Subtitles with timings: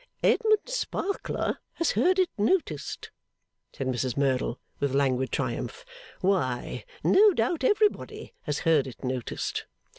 [0.23, 3.11] 'Edmund Sparkler has heard it noticed,'
[3.71, 5.85] said Mrs Merdle, with languid triumph.
[6.21, 9.67] 'Why, no doubt everybody has heard it noticed!